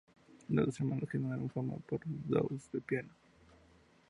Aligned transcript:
Los 0.49 0.65
dos 0.65 0.79
hermanos 0.79 1.07
ganaron 1.13 1.47
fama 1.51 1.75
por 1.87 2.03
sus 2.03 2.27
dúos 2.27 2.71
de 2.71 2.81
piano. 2.81 3.13